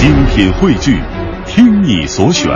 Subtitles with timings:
[0.00, 0.98] 精品汇聚，
[1.44, 2.48] 听你所选，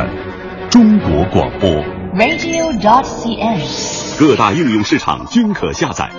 [0.70, 1.70] 中国广播。
[2.14, 4.18] radio.dot.cn，。
[4.18, 6.10] 各大应用市场均可下载。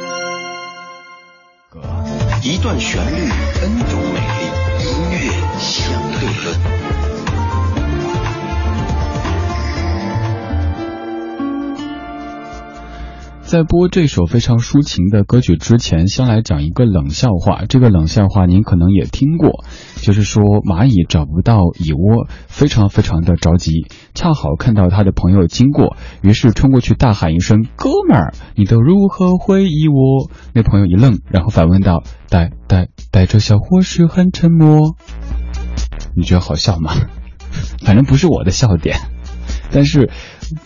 [2.43, 3.27] 一段旋律
[3.63, 4.51] ，N 种美丽，
[4.85, 5.17] 音乐
[5.57, 6.55] 相对论。
[13.45, 17.63] 在播这首非常抒情的歌曲之前，先来讲一个冷笑话。
[17.69, 19.63] 这个冷笑话您可能也听过，
[20.01, 34.95] 就是说蚂蚁找不到蚁窝，非常非常的着急，恰好看到他的朋友经过，于是冲过去大喊一声：“哥们儿，你都如何回蚁窝？”那朋友一愣，然后反问道：“带带带着小伙是很沉默。”
[36.17, 36.93] 你觉得好笑吗？
[37.85, 38.97] 反正不是我的笑点。
[39.75, 40.09] 但是，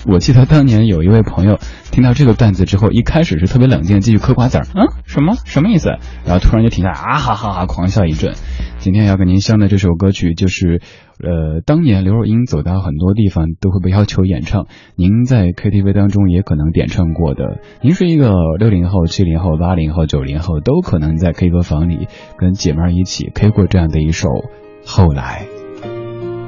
[0.06, 1.58] 我记得当年有一位朋友
[1.92, 5.90] 听到这个段子之后，一开始是特别冷静，继续嗑瓜子儿，嗯，什么什么意思？
[6.26, 8.36] 然后突然就停下来，啊哈哈哈，狂笑一阵。
[8.78, 10.82] 今天要跟您相的这首歌曲，就是
[11.22, 17.60] 呃，当年刘若英走到很多地方都会被要求演唱，您在 KTV 当中也可能点唱过的。
[17.82, 22.08] 您是一个六零后、七零后、八零后、九零后，都可能在 K 歌房里
[22.38, 24.30] 跟姐妹儿一起 K 过这样的一首
[24.86, 25.48] 《后来》。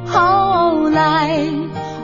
[0.08, 1.40] 后来，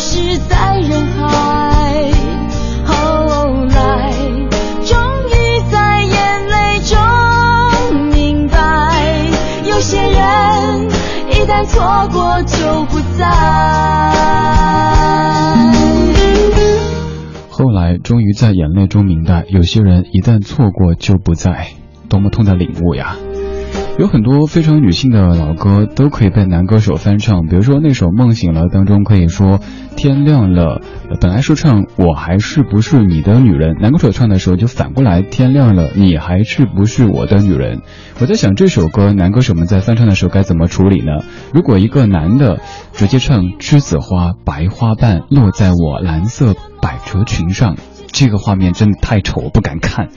[0.00, 2.10] 失在人海。
[2.86, 2.94] 后
[3.66, 4.14] 来，
[4.82, 4.96] 终
[5.28, 6.96] 于在眼泪中
[8.08, 8.56] 明白，
[9.68, 10.88] 有些人
[11.28, 13.28] 一旦错过就不在。
[17.50, 21.72] 后来终于在眼泪中明白，有些人一旦错过就不在，
[22.08, 23.16] 多么痛的领悟呀！
[24.00, 29.60] 有很多非常女性的老歌都可以被男歌手翻唱，比如说那首《梦醒了》当中可以说
[29.94, 30.80] 天亮了，
[31.20, 37.82] 本来是唱我还是不是你的女人，男歌手唱的时候就反过来天亮了，你还是不是我的女人。
[38.20, 41.22] 我在想这首歌男歌手们在翻唱的时候该怎么处理呢？
[41.52, 42.58] 如果一个男的
[42.94, 47.76] 直接唱栀子花白花瓣落在我蓝色百褶裙上。
[48.12, 50.08] 这个画面真的太丑，我不敢看。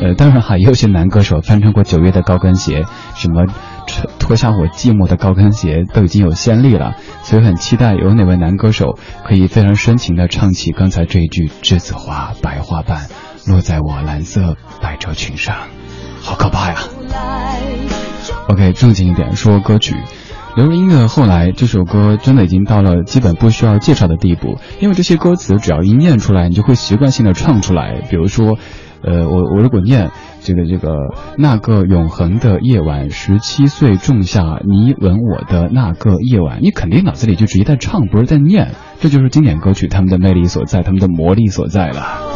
[0.00, 2.84] 呃，当然还有些男歌手翻唱过九月的高跟鞋，
[3.14, 3.44] 什么
[4.18, 13.08] 脱下我寂寞的高跟鞋都已经有先例了，所以很期待有哪位男歌手可以非常深情的唱起刚才这一句栀子花白花瓣
[13.46, 15.56] 落在我蓝色百褶裙上，
[16.22, 16.78] 好可怕呀
[18.48, 19.96] ！OK，正经一点说歌曲。
[20.60, 28.02] 流入音乐后来这首歌真的已经到了基本不需要介绍的地步，因为这些歌词只要一念出来，你就会习惯性的唱出来。
[28.10, 28.58] 比如说，
[29.02, 30.10] 呃，我我如果念
[30.42, 30.92] 这个这个
[31.38, 38.72] 那个永恒的夜晚，十七岁仲夏你吻我的那个夜晚，你肯定脑子里就直接在唱，不是在念。
[39.00, 42.29] 这就是经典歌曲他们的魅力所在，他们的魔力所在了。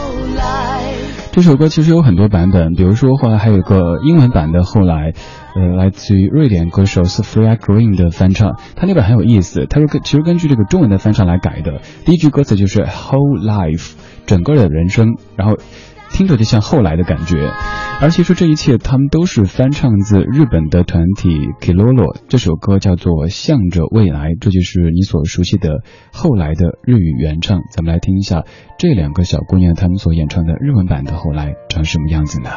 [1.34, 5.14] 这首歌其实有很多版本，比如说后来还有一个英文版的，后来，
[5.56, 13.94] 呃，来自于瑞典歌手 Sofia Green 的翻唱，它那版很有意思，它是根其实根据这个中文的翻唱来改的，第一句歌词就是 whole life，
[14.26, 15.56] 整个的人生，然后
[16.14, 17.50] 听着就像后来的感觉，
[18.00, 25.82] 而其实这一切他们都是翻唱自日本的团体 Kilolo，这首歌叫做向着未来，这就是你所熟悉的
[26.12, 28.44] 后来的日语原唱，咱们来听一下
[28.78, 32.48] 这两个小姑娘她们所演唱的日文版的后来长什么样子呢？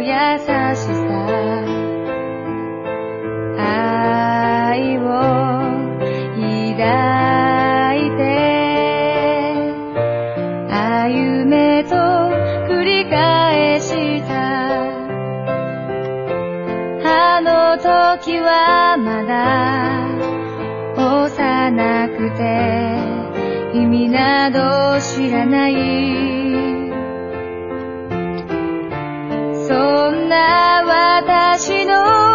[0.00, 0.86] 優しさ
[3.58, 5.00] 愛を
[6.36, 6.80] 抱
[7.98, 8.20] いて
[10.70, 14.30] 歩めと繰り返した。
[17.02, 19.30] あの時はまだ
[20.96, 22.40] 幼くて
[23.78, 26.29] 意味など知らない。
[30.30, 32.29] な私の